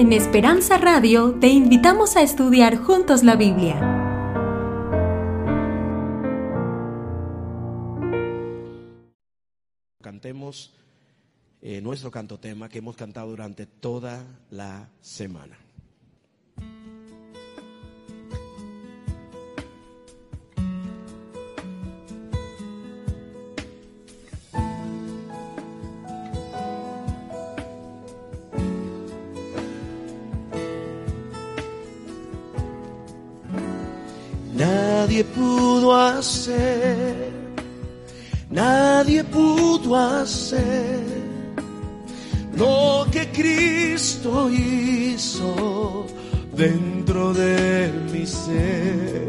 [0.00, 3.78] En Esperanza Radio te invitamos a estudiar juntos la Biblia.
[10.00, 10.72] Cantemos
[11.60, 15.58] eh, nuestro cantotema que hemos cantado durante toda la semana.
[38.50, 41.00] Nadie pudo hacer
[42.56, 46.06] lo que Cristo hizo
[46.54, 49.28] dentro de mi ser.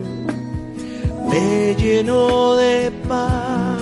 [1.29, 3.79] Me llenó de paz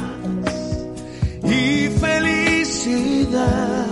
[1.43, 3.87] y felicidad.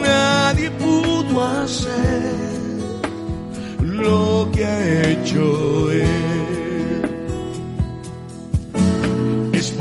[0.00, 2.36] Nadie pudo hacer
[3.80, 5.85] lo que ha hecho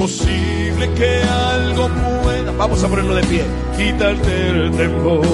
[0.05, 1.89] Es posible que algo
[2.23, 3.43] pueda, vamos a ponerlo de pie,
[3.75, 5.25] quitarte el temor.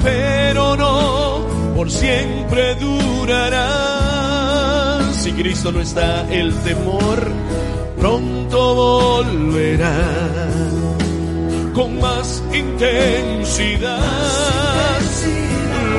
[0.00, 1.44] Pero no
[1.74, 3.68] por siempre durará.
[5.12, 7.32] Si Cristo no está, el temor
[7.98, 10.06] pronto volverá
[11.74, 13.98] con más intensidad.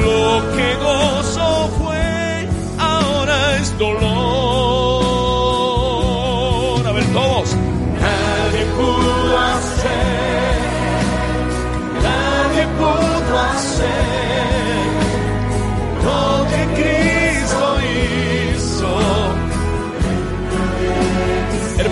[0.01, 2.47] Lo que gozo fue,
[2.79, 4.42] ahora es dolor.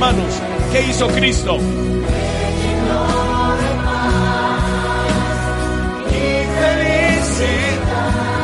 [0.01, 0.33] Hermanos,
[0.71, 1.57] ¿qué hizo Cristo?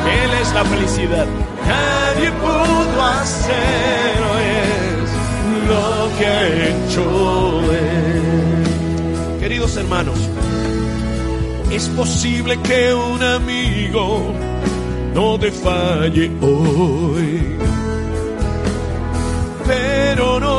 [0.05, 1.25] Él es la felicidad.
[1.65, 3.55] Nadie pudo hacer
[5.67, 9.39] lo que ha hecho Él.
[9.39, 10.19] Queridos hermanos,
[11.71, 14.31] es posible que un amigo
[15.15, 17.57] no te falle hoy,
[19.65, 20.56] pero no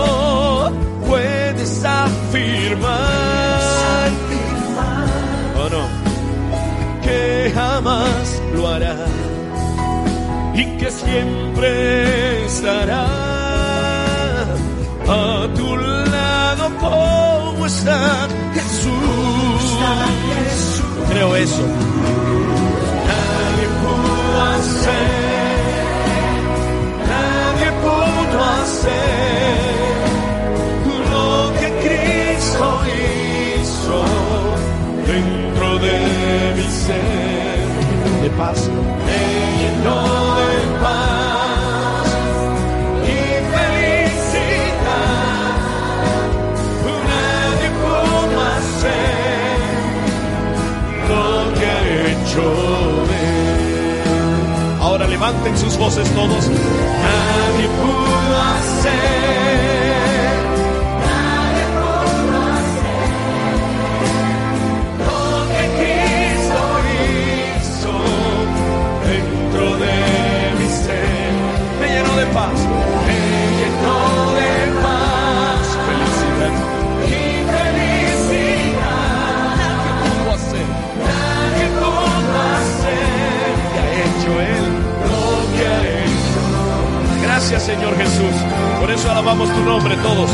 [2.09, 4.11] afirmar,
[5.63, 6.09] ¿o no?
[7.09, 8.97] que jamás lo hará
[10.55, 13.07] y que siempre estará
[15.09, 19.65] a tu lado como está Jesús.
[21.11, 21.67] Creo eso.
[23.11, 25.59] Nadie pudo hacer,
[27.13, 29.78] nadie pudo hacer
[35.09, 37.67] dentro de mi ser
[38.23, 38.69] de paz.
[39.07, 39.23] Me
[39.61, 40.01] llenó
[40.41, 40.55] de
[40.85, 42.09] paz
[43.05, 43.19] y
[43.55, 45.51] felicidad.
[47.13, 49.59] Nadie pudo hacer
[51.09, 51.25] lo
[51.59, 51.83] que ha
[52.13, 52.45] hecho.
[54.83, 56.45] Ahora levanten sus voces todos.
[56.49, 59.68] Nadie pudo hacer.
[87.51, 88.35] Gracias Señor Jesús,
[88.79, 90.31] por eso alabamos tu nombre todos.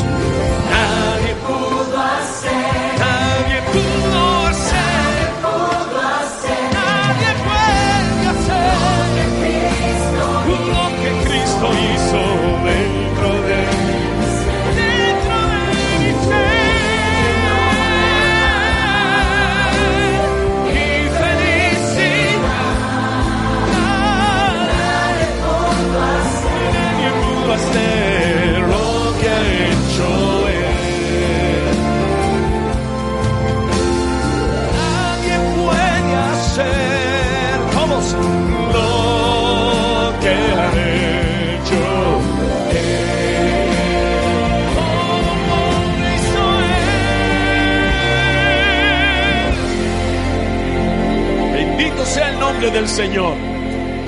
[52.88, 53.36] Señor.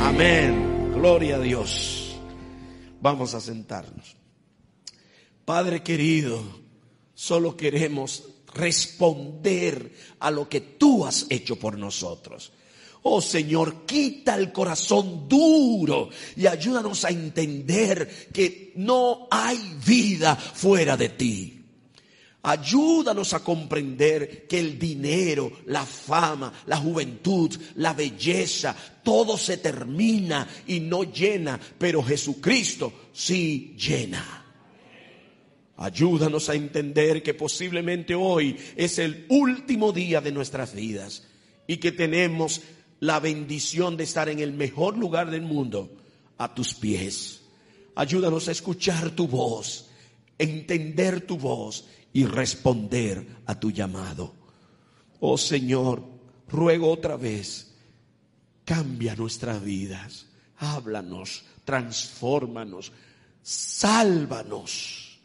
[0.00, 0.92] Amén.
[0.94, 2.16] Gloria a Dios.
[3.00, 4.16] Vamos a sentarnos.
[5.44, 6.42] Padre querido,
[7.14, 8.24] solo queremos
[8.54, 12.52] responder a lo que tú has hecho por nosotros.
[13.02, 20.96] Oh Señor, quita el corazón duro y ayúdanos a entender que no hay vida fuera
[20.96, 21.55] de ti.
[22.46, 30.46] Ayúdanos a comprender que el dinero, la fama, la juventud, la belleza, todo se termina
[30.68, 34.44] y no llena, pero Jesucristo sí llena.
[35.76, 41.26] Ayúdanos a entender que posiblemente hoy es el último día de nuestras vidas
[41.66, 42.60] y que tenemos
[43.00, 45.96] la bendición de estar en el mejor lugar del mundo,
[46.38, 47.40] a tus pies.
[47.96, 49.88] Ayúdanos a escuchar tu voz,
[50.38, 54.32] entender tu voz y responder a tu llamado.
[55.20, 56.02] Oh Señor,
[56.48, 57.74] ruego otra vez,
[58.64, 60.24] cambia nuestras vidas,
[60.56, 62.90] háblanos, transfórmanos,
[63.42, 65.20] sálvanos.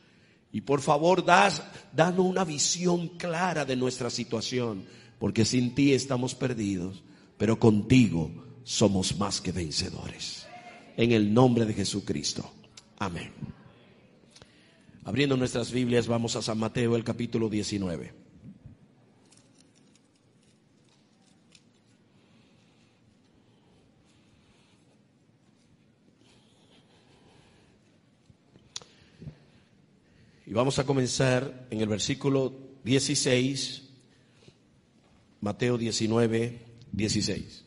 [0.51, 4.83] Y por favor, das, danos una visión clara de nuestra situación,
[5.17, 7.01] porque sin ti estamos perdidos
[7.37, 8.29] pero contigo
[8.65, 10.45] somos más que vencedores.
[10.97, 12.51] En el nombre de Jesucristo.
[12.99, 13.31] Amén.
[15.03, 18.13] Abriendo nuestras Biblias, vamos a San Mateo, el capítulo 19.
[30.45, 32.53] Y vamos a comenzar en el versículo
[32.83, 33.89] 16,
[35.39, 36.61] Mateo 19,
[36.91, 37.63] 16.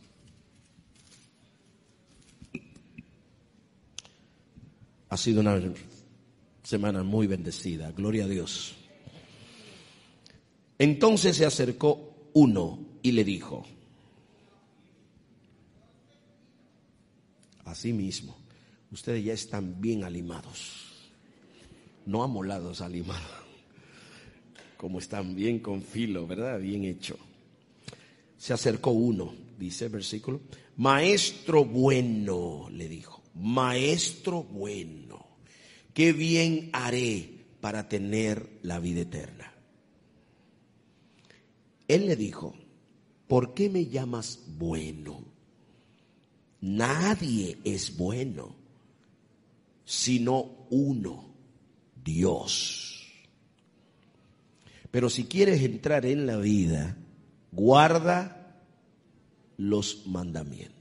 [5.09, 5.55] Ha sido una
[6.65, 8.75] semana muy bendecida, gloria a Dios.
[10.79, 13.65] Entonces se acercó uno y le dijo,
[17.65, 18.37] así mismo,
[18.91, 21.13] ustedes ya están bien alimados,
[22.07, 23.23] no amolados, alimados,
[24.79, 26.59] como están bien con filo, ¿verdad?
[26.59, 27.19] Bien hecho.
[28.39, 30.41] Se acercó uno, dice el versículo,
[30.77, 35.24] maestro bueno, le dijo, maestro bueno,
[35.95, 39.55] qué bien haré para tener la vida eterna.
[41.89, 42.55] Él le dijo,
[43.27, 45.25] ¿por qué me llamas bueno?
[46.61, 48.55] Nadie es bueno,
[49.85, 51.35] sino uno,
[52.03, 53.07] Dios.
[54.91, 56.97] Pero si quieres entrar en la vida,
[57.53, 58.63] guarda
[59.57, 60.74] los mandamientos.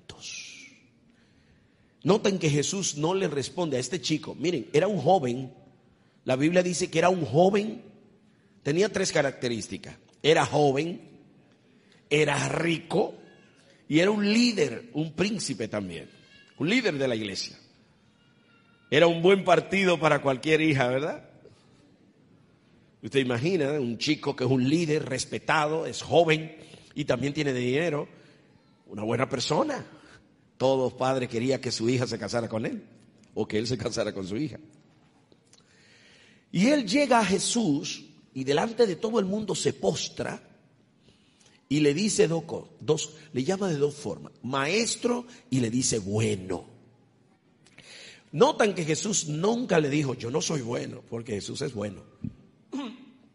[2.04, 4.36] Noten que Jesús no le responde a este chico.
[4.36, 5.54] Miren, era un joven.
[6.26, 7.82] La Biblia dice que era un joven.
[8.62, 9.96] Tenía tres características.
[10.22, 11.02] Era joven,
[12.10, 13.16] era rico
[13.88, 16.10] y era un líder, un príncipe también.
[16.58, 17.58] Un líder de la iglesia.
[18.90, 21.30] Era un buen partido para cualquier hija, ¿verdad?
[23.02, 26.56] Usted imagina un chico que es un líder respetado, es joven
[26.96, 28.08] y también tiene dinero,
[28.88, 29.86] una buena persona.
[30.58, 32.84] Todos padres querían que su hija se casara con él
[33.34, 34.60] o que él se casara con su hija.
[36.52, 40.42] Y él llega a Jesús y delante de todo el mundo se postra
[41.68, 42.44] y le dice dos,
[42.80, 46.66] dos le llama de dos formas, maestro y le dice bueno.
[48.32, 52.04] Notan que Jesús nunca le dijo, yo no soy bueno, porque Jesús es bueno.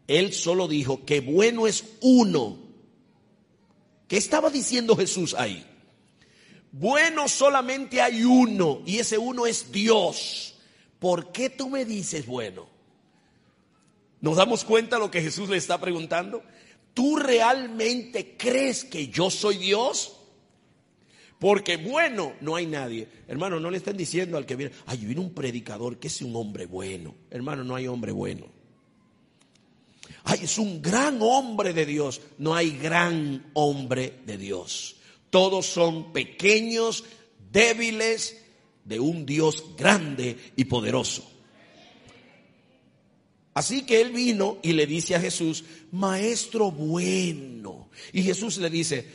[0.07, 2.57] Él solo dijo que bueno es uno.
[4.07, 5.65] ¿Qué estaba diciendo Jesús ahí?
[6.71, 10.55] Bueno solamente hay uno y ese uno es Dios.
[10.99, 12.67] ¿Por qué tú me dices bueno?
[14.21, 16.43] ¿Nos damos cuenta de lo que Jesús le está preguntando?
[16.93, 20.17] ¿Tú realmente crees que yo soy Dios?
[21.39, 23.07] Porque bueno, no hay nadie.
[23.27, 26.35] Hermano, no le están diciendo al que viene, ay, viene un predicador que es un
[26.35, 27.15] hombre bueno.
[27.31, 28.45] Hermano, no hay hombre bueno.
[30.25, 32.21] Ay, es un gran hombre de Dios.
[32.37, 34.97] No hay gran hombre de Dios.
[35.29, 37.03] Todos son pequeños,
[37.51, 38.37] débiles,
[38.85, 41.29] de un Dios grande y poderoso.
[43.53, 47.89] Así que él vino y le dice a Jesús, maestro bueno.
[48.13, 49.05] Y Jesús le dice,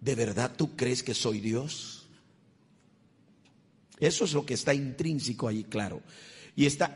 [0.00, 2.06] ¿de verdad tú crees que soy Dios?
[3.98, 6.02] Eso es lo que está intrínseco ahí, claro.
[6.54, 6.94] Y está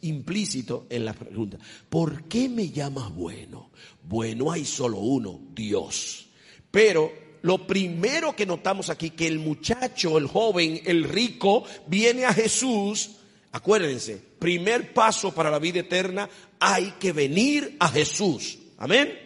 [0.00, 1.58] implícito en la pregunta,
[1.90, 3.70] ¿por qué me llamas bueno?
[4.02, 6.28] Bueno, hay solo uno, Dios.
[6.70, 12.32] Pero lo primero que notamos aquí, que el muchacho, el joven, el rico, viene a
[12.32, 13.16] Jesús,
[13.50, 18.58] acuérdense, primer paso para la vida eterna, hay que venir a Jesús.
[18.78, 19.18] Amén.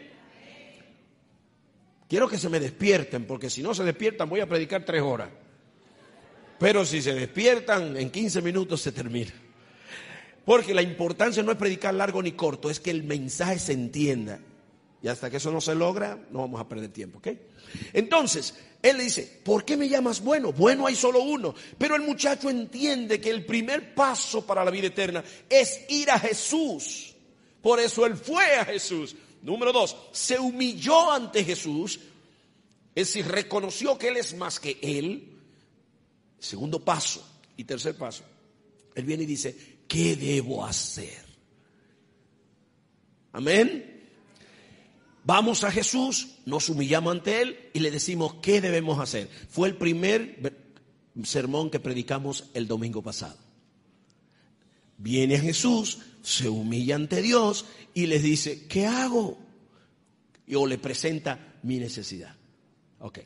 [2.08, 5.28] Quiero que se me despierten, porque si no se despiertan voy a predicar tres horas.
[6.58, 9.32] Pero si se despiertan, en 15 minutos se termina.
[10.44, 14.40] Porque la importancia no es predicar largo ni corto, es que el mensaje se entienda.
[15.02, 17.28] Y hasta que eso no se logra, no vamos a perder tiempo, ¿ok?
[17.92, 20.52] Entonces, él le dice, ¿por qué me llamas bueno?
[20.52, 21.54] Bueno hay solo uno.
[21.78, 26.18] Pero el muchacho entiende que el primer paso para la vida eterna es ir a
[26.18, 27.14] Jesús.
[27.60, 29.16] Por eso él fue a Jesús.
[29.42, 32.00] Número dos, se humilló ante Jesús.
[32.94, 35.32] Es decir, reconoció que él es más que él.
[36.38, 37.26] Segundo paso
[37.56, 38.24] y tercer paso.
[38.94, 41.24] Él viene y dice, ¿qué debo hacer?
[43.32, 43.95] Amén.
[45.26, 49.28] Vamos a Jesús, nos humillamos ante Él y le decimos qué debemos hacer.
[49.50, 50.54] Fue el primer
[51.25, 53.37] sermón que predicamos el domingo pasado.
[54.99, 59.37] Viene Jesús, se humilla ante Dios y les dice, ¿qué hago?
[60.47, 62.37] Y o le presenta mi necesidad.
[63.00, 63.18] Ok.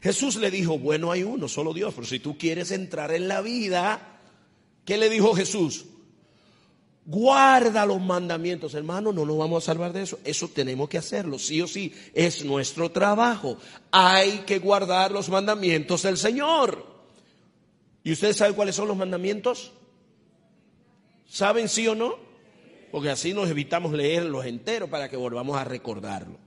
[0.00, 3.42] Jesús le dijo, bueno, hay uno, solo Dios, pero si tú quieres entrar en la
[3.42, 4.18] vida,
[4.84, 5.84] ¿qué le dijo Jesús?
[7.08, 10.18] Guarda los mandamientos, hermano, no nos vamos a salvar de eso.
[10.24, 11.94] Eso tenemos que hacerlo, sí o sí.
[12.12, 13.58] Es nuestro trabajo.
[13.92, 16.84] Hay que guardar los mandamientos del Señor.
[18.02, 19.72] ¿Y ustedes saben cuáles son los mandamientos?
[21.28, 22.16] ¿Saben sí o no?
[22.90, 26.38] Porque así nos evitamos leerlos enteros para que volvamos a recordarlo.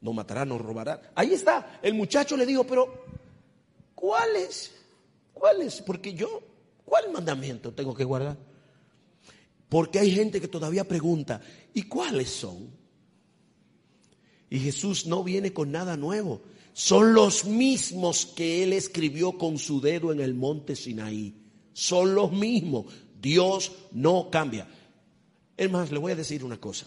[0.00, 1.10] No matará, no robará.
[1.16, 1.80] Ahí está.
[1.82, 3.04] El muchacho le dijo, pero
[3.92, 4.72] ¿cuáles?
[5.32, 5.82] ¿Cuáles?
[5.82, 6.42] Porque yo,
[6.84, 8.36] ¿cuál mandamiento tengo que guardar?
[9.68, 11.40] Porque hay gente que todavía pregunta,
[11.74, 12.70] ¿y cuáles son?
[14.48, 16.42] Y Jesús no viene con nada nuevo.
[16.72, 21.34] Son los mismos que él escribió con su dedo en el monte Sinaí.
[21.72, 22.86] Son los mismos.
[23.20, 24.68] Dios no cambia.
[25.56, 26.86] Es más, le voy a decir una cosa.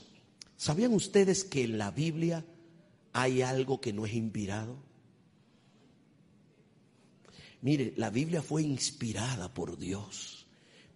[0.56, 2.46] ¿Sabían ustedes que en la Biblia
[3.14, 4.78] hay algo que no es inspirado?
[7.62, 10.39] Mire, la Biblia fue inspirada por Dios.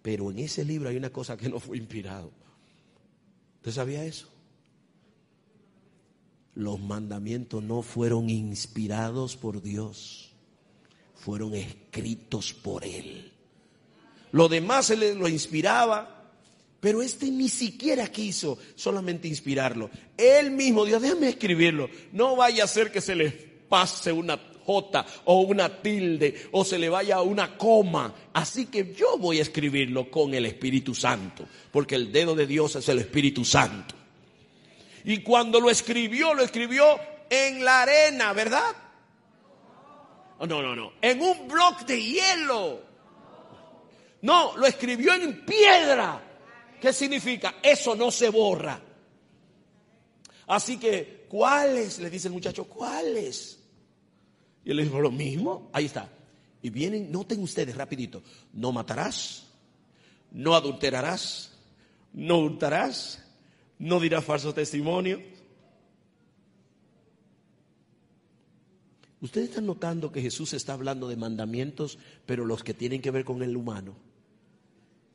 [0.04, 2.30] Pero en ese libro hay una cosa que no fue inspirado.
[3.56, 4.28] ¿Usted sabía eso?
[6.56, 10.34] Los mandamientos no fueron inspirados por Dios,
[11.14, 13.32] fueron escritos por Él.
[14.32, 16.30] Lo demás se lo inspiraba,
[16.80, 19.88] pero este ni siquiera quiso solamente inspirarlo.
[20.18, 21.88] Él mismo, Dios, déjame escribirlo.
[22.12, 26.78] No vaya a ser que se le pase una J o una tilde o se
[26.78, 28.14] le vaya una coma.
[28.32, 32.76] Así que yo voy a escribirlo con el Espíritu Santo, porque el dedo de Dios
[32.76, 33.94] es el Espíritu Santo.
[35.04, 38.74] Y cuando lo escribió, lo escribió en la arena, ¿verdad?
[40.38, 40.92] Oh, no, no, no.
[41.00, 42.82] En un bloque de hielo.
[44.22, 46.22] No, lo escribió en piedra.
[46.80, 47.56] ¿Qué significa?
[47.62, 48.80] Eso no se borra.
[50.46, 51.98] Así que, ¿cuáles?
[51.98, 53.58] Le dice el muchacho, ¿cuáles?
[54.64, 56.10] Y él dijo lo mismo, ahí está.
[56.62, 59.46] Y vienen, noten ustedes rapidito, no matarás,
[60.30, 61.52] no adulterarás,
[62.12, 63.22] no hurtarás,
[63.78, 65.20] no dirás falso testimonio.
[69.20, 73.24] Ustedes están notando que Jesús está hablando de mandamientos, pero los que tienen que ver
[73.24, 73.94] con el humano.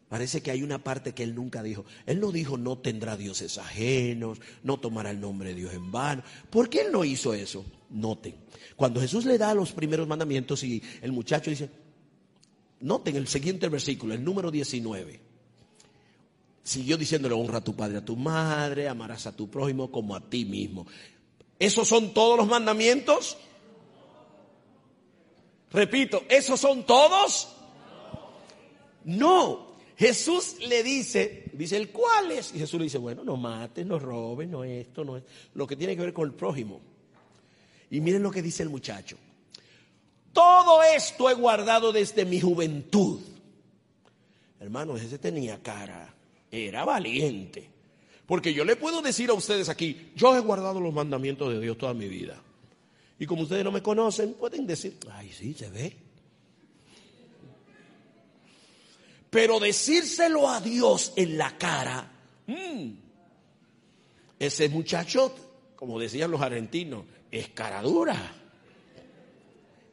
[0.10, 1.86] Parece que hay una parte que él nunca dijo.
[2.08, 6.24] Él no dijo no tendrá dioses ajenos, no tomará el nombre de Dios en vano.
[6.50, 7.64] ¿Por qué él no hizo eso?
[7.92, 8.36] Noten.
[8.76, 11.70] Cuando Jesús le da los primeros mandamientos y el muchacho dice,
[12.80, 15.20] noten el siguiente versículo, el número 19.
[16.64, 20.28] Siguió diciéndole, honra a tu padre, a tu madre, amarás a tu prójimo como a
[20.28, 20.88] ti mismo.
[21.60, 23.38] ¿Esos son todos los mandamientos?
[25.72, 27.56] Repito, ¿esos son todos?
[29.04, 29.69] No,
[30.00, 34.00] Jesús le dice, dice el cuál es, y Jesús le dice, bueno, no mates, no
[34.00, 36.80] robes, no esto, no es lo que tiene que ver con el prójimo.
[37.92, 39.18] Y miren lo que dice el muchacho.
[40.32, 43.20] Todo esto he guardado desde mi juventud.
[44.62, 46.14] Hermano, ese tenía cara,
[46.50, 47.70] era valiente.
[48.26, 51.78] Porque yo le puedo decir a ustedes aquí, yo he guardado los mandamientos de Dios
[51.78, 52.42] toda mi vida.
[53.20, 56.09] Y como ustedes no me conocen, pueden decir, ay, sí, se ve.
[59.30, 62.12] Pero decírselo a Dios en la cara,
[62.48, 62.90] mm,
[64.40, 65.34] ese muchacho,
[65.76, 68.36] como decían los argentinos, es cara dura.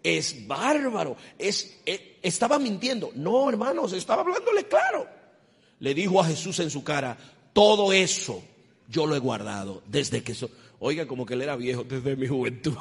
[0.03, 1.17] Es bárbaro.
[1.37, 3.11] Es, e, estaba mintiendo.
[3.15, 5.07] No, hermanos, estaba hablándole claro.
[5.81, 7.19] Le dijo a Jesús en su cara,
[7.53, 8.43] todo eso
[8.89, 10.35] yo lo he guardado desde que...
[10.35, 12.75] So Oiga, como que él era viejo desde mi juventud.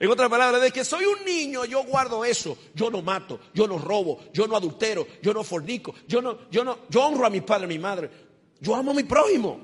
[0.00, 2.56] En otras palabras, desde que soy un niño yo guardo eso.
[2.74, 6.64] Yo no mato, yo no robo, yo no adultero, yo no fornico, yo no, yo
[6.64, 8.10] no, yo honro a mi padre, a mi madre.
[8.60, 9.60] Yo amo a mi prójimo.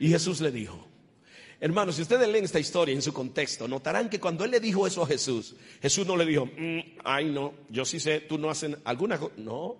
[0.00, 0.84] Y Jesús le dijo,
[1.60, 4.84] hermanos, si ustedes leen esta historia en su contexto, notarán que cuando él le dijo
[4.84, 8.50] eso a Jesús, Jesús no le dijo, mm, ay no, yo sí sé, tú no
[8.50, 9.32] haces alguna cosa.
[9.36, 9.76] No,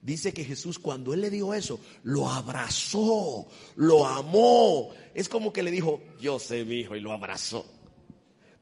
[0.00, 3.46] Dice que Jesús cuando él le dijo eso, lo abrazó,
[3.76, 4.90] lo amó.
[5.14, 7.81] Es como que le dijo, yo sé mi hijo y lo abrazó.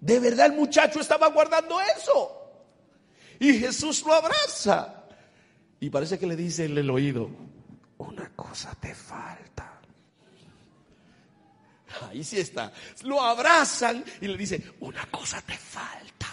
[0.00, 2.36] De verdad el muchacho estaba guardando eso.
[3.38, 5.04] Y Jesús lo abraza.
[5.78, 7.30] Y parece que le dice en el oído,
[7.98, 9.80] una cosa te falta.
[12.08, 12.72] Ahí sí está.
[13.02, 16.26] Lo abrazan y le dice, una cosa te falta.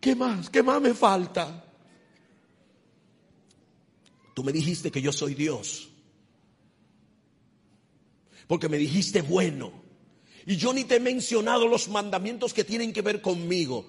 [0.00, 0.50] ¿Qué más?
[0.50, 1.64] ¿Qué más me falta?
[4.34, 5.90] Tú me dijiste que yo soy Dios.
[8.46, 9.82] Porque me dijiste bueno.
[10.46, 13.84] Y yo ni te he mencionado los mandamientos que tienen que ver conmigo.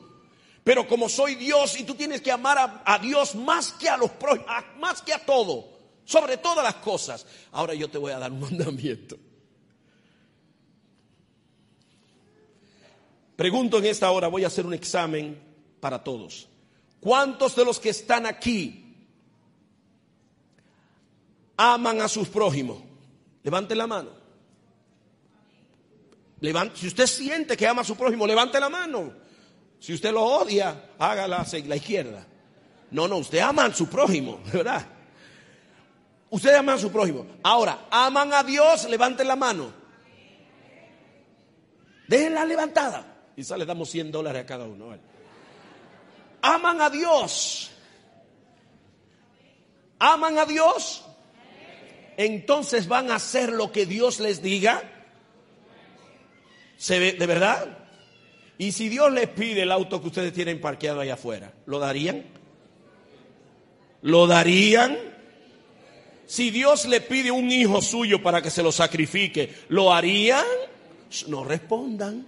[0.63, 4.11] Pero como soy Dios y tú tienes que amar a, Dios más que a los
[4.79, 5.67] más que a todo,
[6.05, 7.25] sobre todas las cosas.
[7.51, 9.17] Ahora yo te voy a dar un mandamiento.
[13.35, 15.37] Pregunto en esta hora, voy a hacer un examen
[15.79, 16.47] para todos.
[16.99, 18.95] ¿Cuántos de los que están aquí
[21.57, 22.77] aman a sus prójimos?
[23.43, 24.22] Levante la mano.
[26.73, 29.13] Si usted siente que ama a su prójimo, levante la mano.
[29.79, 32.25] Si usted lo odia, hágala la izquierda.
[32.91, 34.85] No, no, usted ama a su prójimo, ¿verdad?
[36.29, 37.25] Usted ama a su prójimo.
[37.43, 39.73] Ahora, aman a Dios, levanten la mano.
[42.07, 43.31] Déjenla levantada.
[43.35, 44.97] Quizá le damos 100 dólares a cada uno.
[46.41, 47.71] Aman a Dios.
[49.99, 51.03] Aman a Dios
[52.17, 54.92] entonces van a hacer lo que Dios les diga.
[56.83, 57.65] ¿Se ve, ¿De verdad?
[58.57, 62.25] Y si Dios les pide el auto que ustedes tienen parqueado allá afuera, ¿lo darían?
[64.01, 64.97] ¿Lo darían?
[66.25, 70.43] Si Dios le pide un hijo suyo para que se lo sacrifique, ¿lo harían?
[71.27, 72.27] No respondan.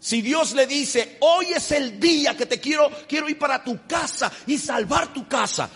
[0.00, 3.86] Si Dios le dice, hoy es el día que te quiero, quiero ir para tu
[3.86, 5.68] casa y salvar tu casa,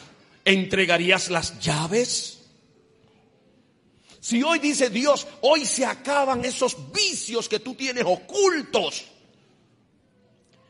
[0.47, 2.38] ¿entregarías las llaves?
[4.21, 9.05] Si hoy dice Dios, hoy se acaban esos vicios que tú tienes ocultos,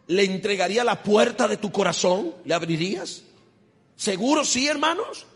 [0.06, 2.34] ¿le entregaría la puerta de tu corazón?
[2.44, 3.22] ¿Le abrirías?
[3.96, 5.26] ¿Seguro sí, hermanos?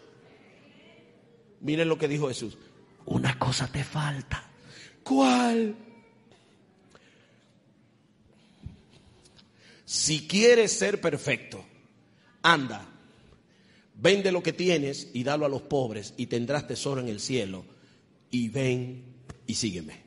[1.61, 2.59] Miren lo que dijo Jesús.
[3.07, 4.51] Una cosa te falta.
[5.03, 5.75] ¿Cuál?
[9.85, 11.64] Si quieres ser perfecto,
[12.42, 12.92] anda,
[14.03, 17.64] Vende lo que tienes y dalo a los pobres y tendrás tesoro en el cielo.
[18.33, 19.05] Y ven
[19.47, 20.03] y sígueme.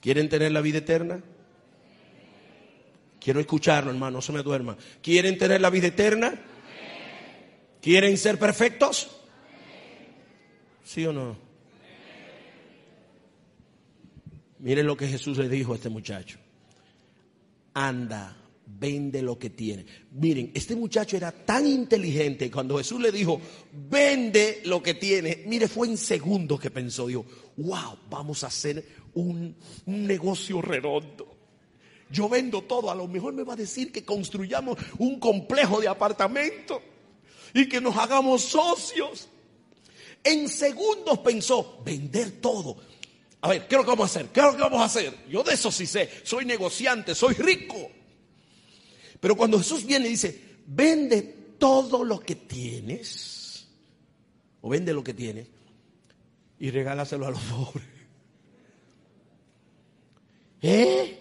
[0.00, 1.22] ¿Quieren tener la vida eterna?
[3.20, 4.76] Quiero escucharlo, hermano, no se me duerma.
[5.02, 6.34] ¿Quieren tener la vida eterna?
[7.80, 9.10] ¿Quieren ser perfectos?
[10.84, 11.36] ¿Sí o no?
[14.58, 16.38] Miren lo que Jesús le dijo a este muchacho.
[17.72, 18.36] Anda
[18.78, 19.84] vende lo que tiene.
[20.12, 23.40] Miren, este muchacho era tan inteligente cuando Jesús le dijo,
[23.72, 25.44] vende lo que tiene.
[25.46, 27.24] Mire, fue en segundos que pensó, dijo,
[27.56, 29.54] wow, vamos a hacer un,
[29.86, 31.36] un negocio redondo.
[32.10, 35.88] Yo vendo todo, a lo mejor me va a decir que construyamos un complejo de
[35.88, 36.80] apartamentos
[37.54, 39.28] y que nos hagamos socios.
[40.22, 42.76] En segundos pensó, vender todo.
[43.42, 44.30] A ver, ¿qué es lo que vamos a hacer?
[44.30, 45.14] ¿Qué es lo que vamos a hacer?
[45.28, 47.90] Yo de eso sí sé, soy negociante, soy rico.
[49.20, 51.22] Pero cuando Jesús viene y dice, vende
[51.58, 53.68] todo lo que tienes,
[54.62, 55.46] o vende lo que tienes,
[56.58, 57.86] y regálaselo a los pobres.
[60.62, 61.16] ¿Eh?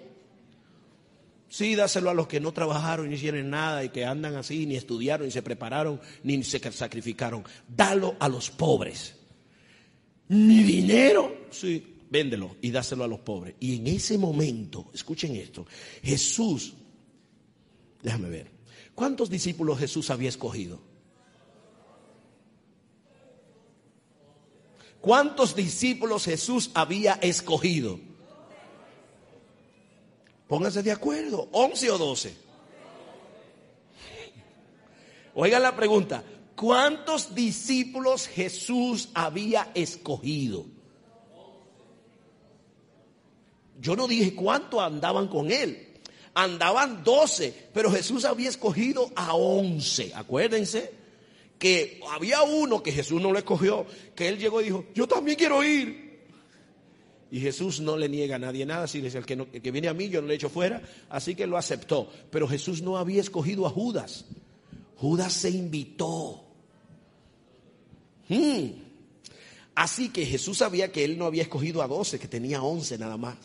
[1.49, 4.75] Sí, dáselo a los que no trabajaron ni hicieron nada y que andan así, ni
[4.75, 7.43] estudiaron, ni se prepararon, ni se sacrificaron.
[7.67, 9.15] Dalo a los pobres.
[10.27, 13.55] Mi dinero, sí, véndelo y dáselo a los pobres.
[13.59, 15.65] Y en ese momento, escuchen esto,
[16.03, 16.75] Jesús
[18.01, 18.51] Déjame ver.
[18.95, 20.79] ¿Cuántos discípulos Jesús había escogido?
[25.01, 27.99] ¿Cuántos discípulos Jesús había escogido?
[30.47, 32.38] Pónganse de acuerdo, 11 o 12.
[35.35, 36.23] Oigan la pregunta,
[36.55, 40.65] ¿cuántos discípulos Jesús había escogido?
[43.79, 45.88] Yo no dije cuántos andaban con él
[46.43, 50.12] andaban doce, pero Jesús había escogido a once.
[50.15, 50.91] Acuérdense
[51.58, 55.38] que había uno que Jesús no le escogió, que él llegó y dijo, yo también
[55.38, 56.10] quiero ir.
[57.32, 59.88] Y Jesús no le niega a nadie nada, si dice el que, el que viene
[59.88, 62.12] a mí yo no le echo fuera, así que lo aceptó.
[62.32, 64.25] Pero Jesús no había escogido a Judas.
[64.95, 66.43] Judas se invitó.
[68.30, 68.69] Hmm.
[69.75, 73.17] Así que Jesús sabía que él no había escogido a doce, que tenía once nada
[73.17, 73.38] más.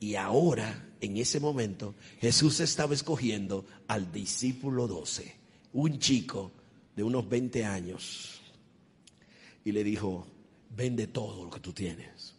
[0.00, 5.34] Y ahora, en ese momento, Jesús estaba escogiendo al discípulo 12,
[5.74, 6.52] un chico
[6.96, 8.40] de unos 20 años,
[9.64, 10.26] y le dijo,
[10.76, 12.34] vende todo lo que tú tienes,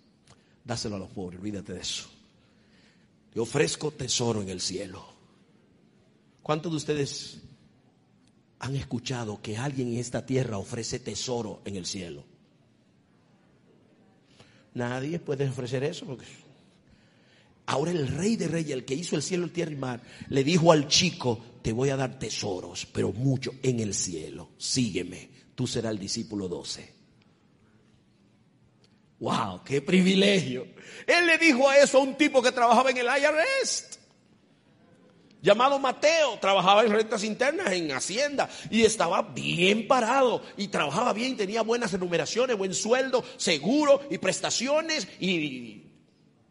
[0.64, 2.10] dáselo a los pobres, olvídate de eso.
[3.32, 5.06] Te ofrezco tesoro en el cielo.
[6.42, 7.42] ¿Cuántos de ustedes
[8.58, 12.24] han escuchado que alguien en esta tierra ofrece tesoro en el cielo?
[14.74, 16.26] Nadie puede ofrecer eso porque
[17.70, 20.44] ahora el rey de reyes, el que hizo el cielo, el tierra y mar, le
[20.44, 24.50] dijo al chico, te voy a dar tesoros, pero mucho en el cielo.
[24.58, 26.96] Sígueme, tú serás el discípulo 12.
[29.20, 29.64] ¡Wow!
[29.64, 30.66] ¡Qué privilegio!
[31.06, 34.00] Él le dijo a eso a un tipo que trabajaba en el IRS,
[35.40, 41.38] llamado Mateo, trabajaba en rentas internas, en Hacienda, y estaba bien parado, y trabajaba bien,
[41.38, 45.89] tenía buenas enumeraciones, buen sueldo, seguro, y prestaciones, y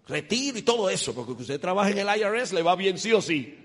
[0.09, 3.21] retiro, y todo eso, porque usted trabaja en el IRS, le va bien sí o
[3.21, 3.57] sí.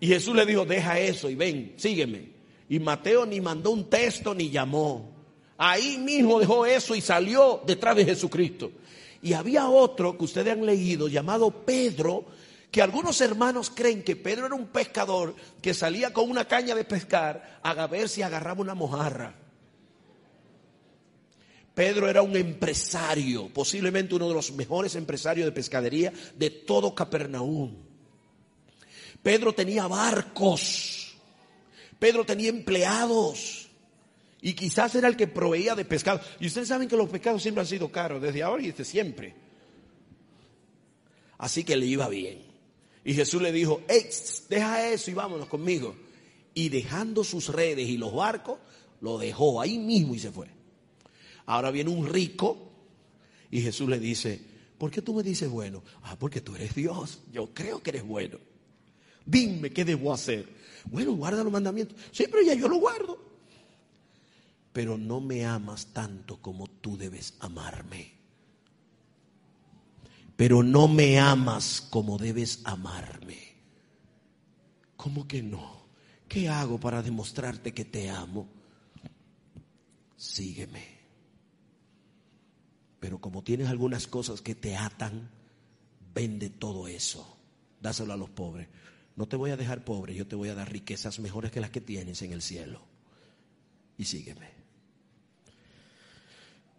[0.00, 2.30] Y Jesús le dijo, deja eso y ven, sígueme.
[2.68, 5.12] Y Mateo ni mandó un texto ni llamó.
[5.58, 8.72] Ahí mismo dejó eso y salió detrás de Jesucristo.
[9.22, 12.24] Y había otro que ustedes han leído llamado Pedro,
[12.70, 16.84] que algunos hermanos creen que Pedro era un pescador que salía con una caña de
[16.84, 19.34] pescar a ver si agarraba una mojarra.
[21.80, 27.74] Pedro era un empresario, posiblemente uno de los mejores empresarios de pescadería de todo Capernaum.
[29.22, 31.14] Pedro tenía barcos,
[31.98, 33.70] Pedro tenía empleados.
[34.42, 36.20] Y quizás era el que proveía de pescado.
[36.38, 39.34] Y ustedes saben que los pescados siempre han sido caros, desde ahora y desde siempre.
[41.38, 42.42] Así que le iba bien.
[43.06, 43.80] Y Jesús le dijo,
[44.50, 45.96] deja eso y vámonos conmigo.
[46.52, 48.58] Y dejando sus redes y los barcos,
[49.00, 50.59] lo dejó ahí mismo y se fue.
[51.50, 52.72] Ahora viene un rico
[53.50, 54.40] y Jesús le dice,
[54.78, 55.82] ¿por qué tú me dices bueno?
[56.02, 57.20] Ah, porque tú eres Dios.
[57.32, 58.38] Yo creo que eres bueno.
[59.24, 60.48] Dime qué debo hacer.
[60.84, 61.96] Bueno, guarda los mandamientos.
[62.12, 63.30] Sí, pero ya yo lo guardo
[64.72, 68.12] pero no me amas tanto como tú debes amarme.
[70.36, 73.56] Pero no me amas como debes amarme.
[74.96, 75.86] ¿Cómo que no?
[76.28, 78.48] ¿Qué hago para demostrarte que te amo?
[80.16, 80.99] Sígueme.
[83.00, 85.30] Pero como tienes algunas cosas que te atan,
[86.14, 87.36] vende todo eso.
[87.80, 88.68] Dáselo a los pobres.
[89.16, 91.70] No te voy a dejar pobre, yo te voy a dar riquezas mejores que las
[91.70, 92.82] que tienes en el cielo.
[93.96, 94.48] Y sígueme.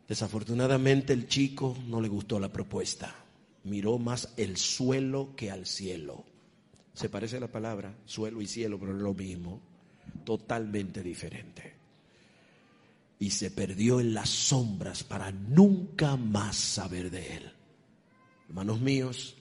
[0.07, 3.15] Desafortunadamente el chico no le gustó la propuesta.
[3.63, 6.25] Miró más el suelo que al cielo.
[6.93, 9.61] Se parece a la palabra suelo y cielo, pero es lo mismo.
[10.23, 11.80] Totalmente diferente.
[13.21, 17.53] Y se perdió en las sombras para nunca más saber de él.
[18.49, 19.37] Hermanos míos,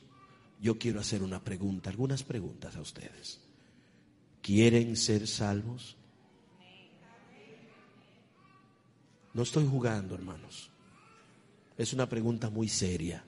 [0.60, 3.40] yo quiero hacer una pregunta, algunas preguntas a ustedes.
[4.42, 5.96] ¿Quieren ser salvos?
[9.32, 10.70] No estoy jugando, hermanos.
[11.78, 13.24] Es una pregunta muy seria.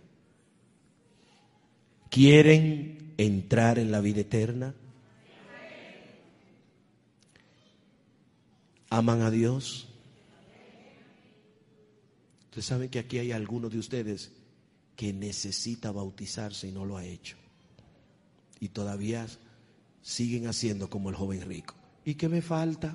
[2.11, 4.75] ¿Quieren entrar en la vida eterna?
[8.91, 9.89] ¿Aman a Dios?
[12.53, 14.31] Ustedes saben que aquí hay algunos de ustedes
[14.95, 17.39] que necesita bautizarse y no lo ha hecho.
[18.61, 19.27] Y todavía
[20.03, 21.75] siguen haciendo como el joven rico.
[22.05, 22.95] ¿Y qué me falta?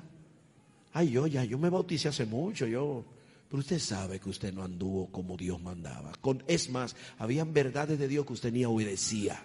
[0.92, 3.04] Ay, yo ya, yo me bauticé hace mucho, yo.
[3.48, 6.12] Pero usted sabe que usted no anduvo como Dios mandaba.
[6.20, 9.44] Con, es más, habían verdades de Dios que usted ni obedecía.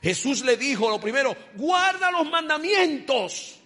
[0.00, 3.56] Jesús le dijo lo primero, guarda los mandamientos.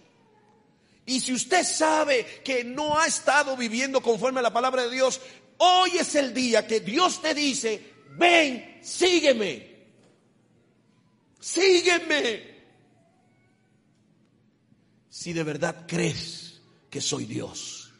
[1.04, 5.20] Y si usted sabe que no ha estado viviendo conforme a la palabra de Dios,
[5.58, 9.74] hoy es el día que Dios te dice, ven, sígueme.
[11.38, 12.54] Sígueme.
[15.10, 17.92] Si de verdad crees que soy Dios.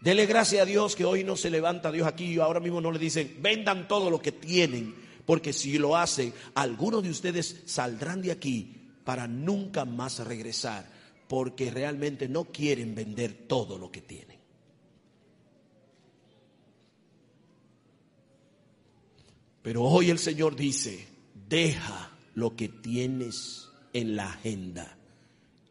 [0.00, 2.90] Dele gracias a Dios que hoy no se levanta Dios aquí y ahora mismo no
[2.90, 4.94] le dicen, vendan todo lo que tienen,
[5.26, 10.90] porque si lo hacen, algunos de ustedes saldrán de aquí para nunca más regresar,
[11.28, 14.39] porque realmente no quieren vender todo lo que tienen.
[19.62, 21.06] Pero hoy el Señor dice,
[21.48, 24.96] deja lo que tienes en la agenda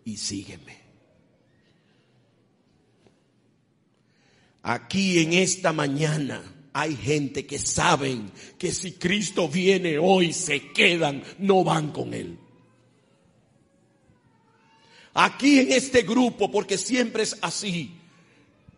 [0.06, 0.78] y sígueme.
[4.62, 11.23] Aquí en esta mañana hay gente que saben que si Cristo viene hoy se quedan,
[11.39, 12.38] no van con Él.
[15.13, 17.98] Aquí en este grupo, porque siempre es así,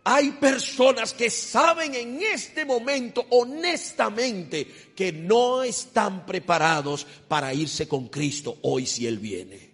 [0.04, 8.08] Hay personas que saben en este momento honestamente que no están preparados para irse con
[8.08, 9.70] Cristo hoy si Él viene.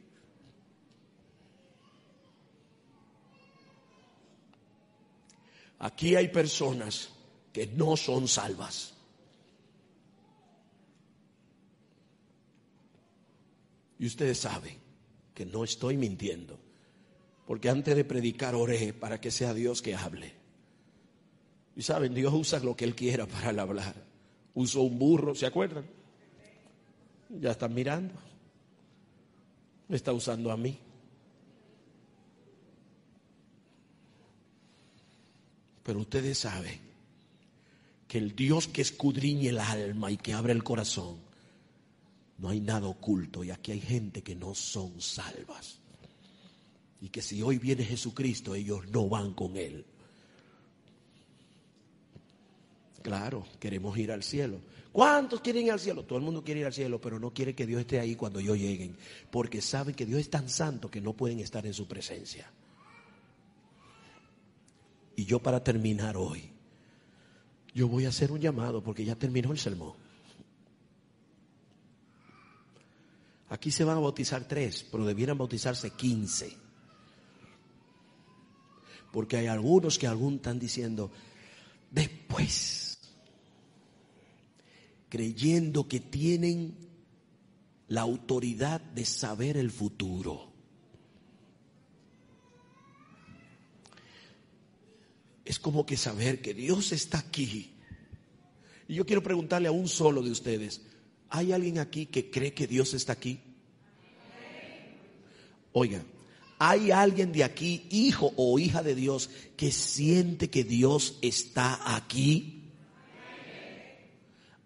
[5.78, 7.08] Aquí hay personas
[7.52, 8.94] que no son salvas.
[13.98, 14.76] Y ustedes saben
[15.34, 16.67] que no estoy mintiendo.
[17.48, 20.34] Porque antes de predicar oré para que sea Dios que hable.
[21.74, 23.94] Y saben, Dios usa lo que Él quiera para hablar.
[24.52, 25.87] Usó un burro, ¿se acuerdan?
[27.30, 28.12] Ya están mirando.
[29.88, 30.78] Está usando a mí.
[35.84, 36.78] Pero ustedes saben
[38.06, 41.16] que el Dios que escudriñe el alma y que abre el corazón,
[42.37, 43.42] no hay nada oculto.
[43.42, 45.77] Y aquí hay gente que no son salvas.
[47.00, 49.84] Y que si hoy viene Jesucristo, ellos no van con Él.
[53.02, 54.61] Claro, queremos ir al cielo.
[54.92, 56.04] ¿Cuántos quieren ir al cielo?
[56.04, 58.40] Todo el mundo quiere ir al cielo, pero no quiere que Dios esté ahí cuando
[58.40, 58.96] ellos lleguen,
[59.30, 62.50] porque saben que Dios es tan santo que no pueden estar en su presencia.
[65.14, 66.50] Y yo para terminar hoy,
[67.74, 69.94] yo voy a hacer un llamado porque ya terminó el sermón.
[73.50, 76.56] Aquí se van a bautizar tres, pero debieran bautizarse quince.
[79.18, 81.11] Porque hay algunos que aún están diciendo,
[81.90, 83.00] después,
[85.09, 86.76] creyendo que tienen
[87.88, 90.52] la autoridad de saber el futuro.
[95.44, 97.74] Es como que saber que Dios está aquí.
[98.87, 100.83] Y yo quiero preguntarle a un solo de ustedes,
[101.28, 103.40] ¿hay alguien aquí que cree que Dios está aquí?
[105.72, 106.04] Oiga,
[106.59, 112.64] ¿Hay alguien de aquí, hijo o hija de Dios, que siente que Dios está aquí?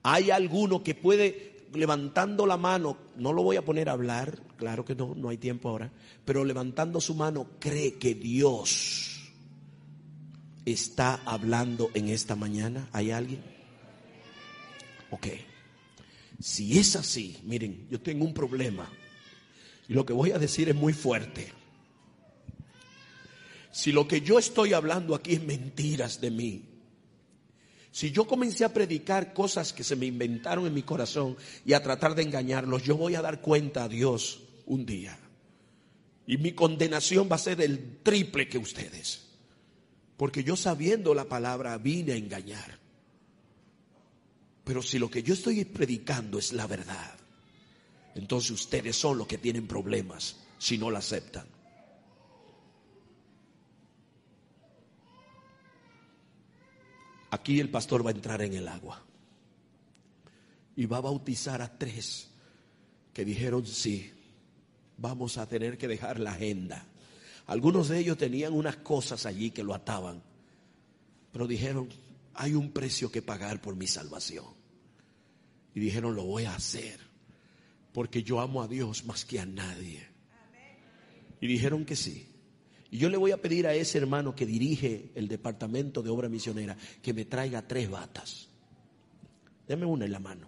[0.03, 4.85] ¿Hay alguno que puede, levantando la mano, no lo voy a poner a hablar, claro
[4.85, 5.93] que no, no hay tiempo ahora,
[6.25, 9.31] pero levantando su mano cree que Dios
[10.65, 12.89] está hablando en esta mañana?
[12.93, 13.43] ¿Hay alguien?
[15.11, 15.27] Ok.
[16.41, 18.91] Si es así, miren, yo tengo un problema.
[19.89, 21.62] Y lo que voy a decir es muy fuerte.
[23.73, 26.63] Si lo que yo estoy hablando aquí es mentiras de mí,
[27.91, 31.83] si yo comencé a predicar cosas que se me inventaron en mi corazón y a
[31.83, 35.19] tratar de engañarlos, yo voy a dar cuenta a Dios un día.
[36.27, 39.23] Y mi condenación va a ser el triple que ustedes.
[40.17, 42.79] Porque yo sabiendo la palabra vine a engañar.
[44.65, 47.19] Pero si lo que yo estoy predicando es la verdad,
[48.15, 51.52] entonces ustedes son los que tienen problemas si no la aceptan.
[57.33, 59.03] Aquí el pastor va a entrar en el agua
[60.77, 62.29] y va a bautizar a tres
[63.15, 64.13] que dijeron sí,
[64.99, 66.87] vamos a tener que dejar la agenda.
[67.47, 70.23] Algunos de ellos tenían unas cosas allí que lo ataban,
[71.33, 71.89] pero dijeron,
[72.35, 74.45] hay un precio que pagar por mi salvación.
[75.75, 77.01] Y dijeron, lo voy a hacer,
[77.95, 80.07] porque yo amo a Dios más que a nadie.
[81.41, 82.32] Y dijeron que sí.
[82.93, 86.29] Y yo le voy a pedir a ese hermano que dirige el departamento de obra
[86.29, 88.51] misionera que me traiga tres batas.
[89.67, 90.47] Deme una en la mano.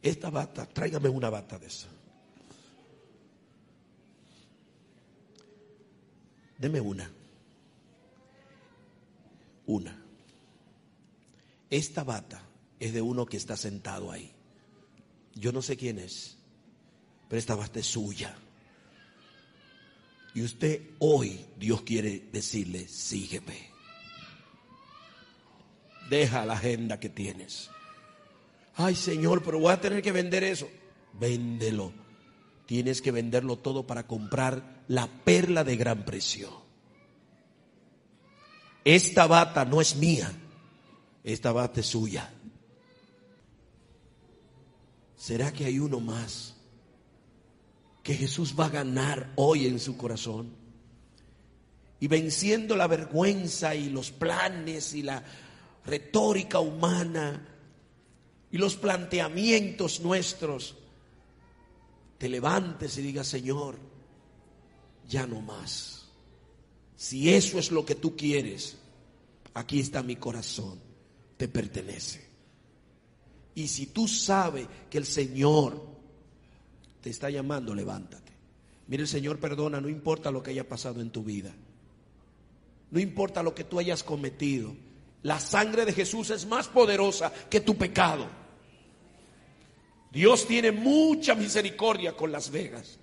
[0.00, 1.88] Esta bata, tráigame una bata de esa.
[6.56, 7.10] Deme una.
[9.66, 10.04] Una.
[11.68, 12.40] Esta bata
[12.78, 14.30] es de uno que está sentado ahí.
[15.34, 16.38] Yo no sé quién es,
[17.28, 18.38] pero esta bata es suya.
[20.34, 23.70] Y usted hoy, Dios quiere decirle, sígueme.
[26.10, 27.70] Deja la agenda que tienes.
[28.74, 30.68] Ay Señor, pero voy a tener que vender eso.
[31.12, 31.92] Véndelo.
[32.66, 36.62] Tienes que venderlo todo para comprar la perla de gran precio.
[38.84, 40.30] Esta bata no es mía.
[41.22, 42.32] Esta bata es suya.
[45.16, 46.53] ¿Será que hay uno más?
[48.04, 50.54] Que Jesús va a ganar hoy en su corazón.
[51.98, 55.24] Y venciendo la vergüenza y los planes y la
[55.86, 57.48] retórica humana
[58.50, 60.76] y los planteamientos nuestros,
[62.18, 63.78] te levantes y digas, Señor,
[65.08, 66.08] ya no más.
[66.94, 68.76] Si eso es lo que tú quieres,
[69.54, 70.78] aquí está mi corazón,
[71.38, 72.22] te pertenece.
[73.54, 75.93] Y si tú sabes que el Señor
[77.04, 78.32] te está llamando, levántate.
[78.86, 81.54] Mire, el Señor perdona, no importa lo que haya pasado en tu vida.
[82.90, 84.74] No importa lo que tú hayas cometido.
[85.20, 88.26] La sangre de Jesús es más poderosa que tu pecado.
[90.12, 92.98] Dios tiene mucha misericordia con Las Vegas.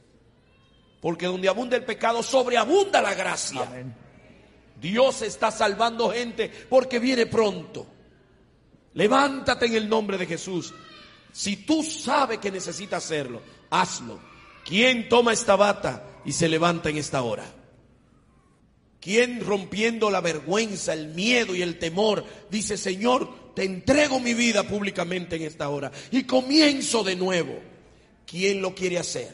[0.99, 3.69] Porque donde abunda el pecado, sobreabunda la gracia.
[4.81, 7.85] Dios está salvando gente porque viene pronto.
[8.95, 10.73] Levántate en el nombre de Jesús.
[11.31, 14.19] Si tú sabes que necesitas hacerlo, hazlo.
[14.63, 17.45] ¿Quién toma esta bata y se levanta en esta hora?
[18.99, 24.61] ¿Quién rompiendo la vergüenza, el miedo y el temor dice, Señor, te entrego mi vida
[24.61, 27.59] públicamente en esta hora y comienzo de nuevo?
[28.27, 29.33] ¿Quién lo quiere hacer?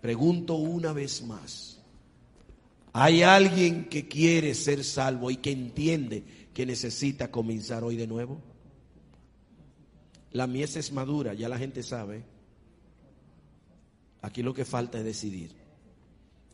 [0.00, 1.78] Pregunto una vez más.
[2.92, 8.42] ¿Hay alguien que quiere ser salvo y que entiende que necesita comenzar hoy de nuevo?
[10.32, 12.24] La mies es madura, ya la gente sabe.
[14.22, 15.52] Aquí lo que falta es decidir.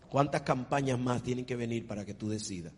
[0.08, 2.72] ¿Cuántas campañas más tienen que venir para que tú decidas?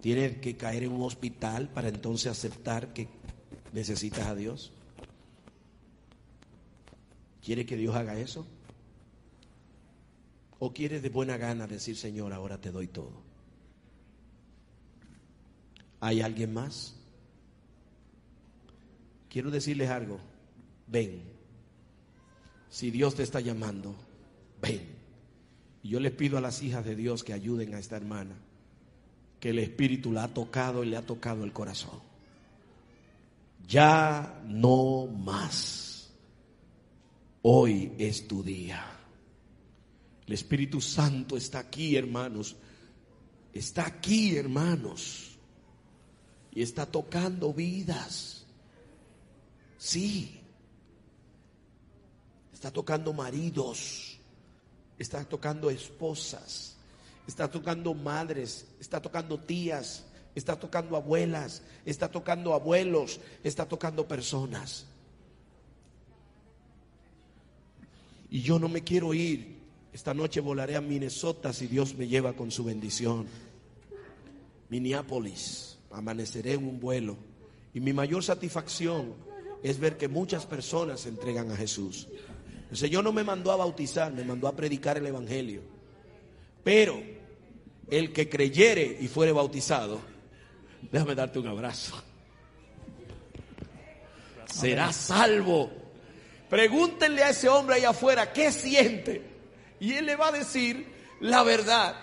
[0.00, 3.08] ¿Tienes que caer en un hospital para entonces aceptar que
[3.72, 4.72] necesitas a Dios?
[7.44, 8.46] ¿Quiere que Dios haga eso?
[10.60, 13.22] ¿O quieres de buena gana decir, Señor, ahora te doy todo?
[16.00, 16.94] ¿Hay alguien más?
[19.28, 20.20] Quiero decirles algo.
[20.86, 21.35] Ven.
[22.70, 23.94] Si Dios te está llamando,
[24.60, 24.96] ven.
[25.82, 28.34] Y yo les pido a las hijas de Dios que ayuden a esta hermana,
[29.40, 32.00] que el Espíritu la ha tocado y le ha tocado el corazón.
[33.68, 36.10] Ya no más.
[37.42, 38.84] Hoy es tu día.
[40.26, 42.56] El Espíritu Santo está aquí, hermanos.
[43.52, 45.38] Está aquí, hermanos.
[46.52, 48.44] Y está tocando vidas.
[49.78, 50.40] Sí.
[52.56, 54.18] Está tocando maridos,
[54.98, 56.74] está tocando esposas,
[57.28, 64.86] está tocando madres, está tocando tías, está tocando abuelas, está tocando abuelos, está tocando personas.
[68.30, 69.58] Y yo no me quiero ir.
[69.92, 73.26] Esta noche volaré a Minnesota si Dios me lleva con su bendición.
[74.70, 77.18] Minneapolis, amaneceré en un vuelo.
[77.74, 79.12] Y mi mayor satisfacción
[79.62, 82.08] es ver que muchas personas se entregan a Jesús.
[82.70, 85.62] El Señor no me mandó a bautizar, me mandó a predicar el Evangelio.
[86.64, 87.00] Pero
[87.90, 90.00] el que creyere y fuere bautizado,
[90.90, 92.02] déjame darte un abrazo.
[94.46, 95.70] Será salvo.
[96.48, 99.22] Pregúntenle a ese hombre allá afuera qué siente.
[99.80, 100.86] Y él le va a decir
[101.20, 101.96] la verdad.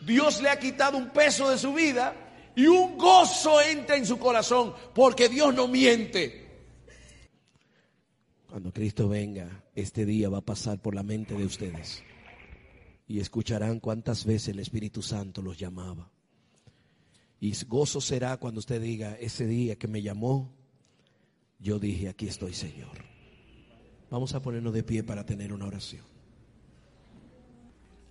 [0.00, 2.14] Dios le ha quitado un peso de su vida
[2.54, 6.47] y un gozo entra en su corazón porque Dios no miente.
[8.48, 12.02] Cuando Cristo venga, este día va a pasar por la mente de ustedes
[13.06, 16.10] y escucharán cuántas veces el Espíritu Santo los llamaba.
[17.40, 20.50] Y gozo será cuando usted diga, ese día que me llamó,
[21.58, 23.04] yo dije, aquí estoy Señor.
[24.10, 26.04] Vamos a ponernos de pie para tener una oración.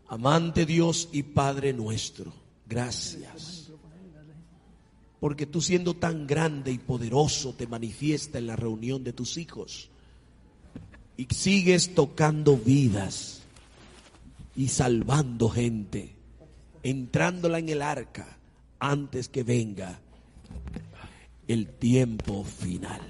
[0.07, 2.31] Amante Dios y Padre nuestro,
[2.67, 3.71] gracias.
[5.19, 9.89] Porque tú siendo tan grande y poderoso te manifiesta en la reunión de tus hijos
[11.17, 13.41] y sigues tocando vidas
[14.55, 16.15] y salvando gente,
[16.83, 18.37] entrándola en el arca
[18.79, 19.99] antes que venga
[21.47, 23.01] el tiempo final.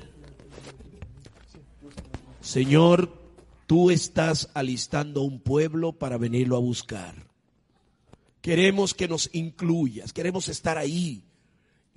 [2.42, 3.14] Señor,
[3.66, 7.28] tú estás alistando un pueblo para venirlo a buscar.
[8.42, 11.27] Queremos que nos incluyas, queremos estar ahí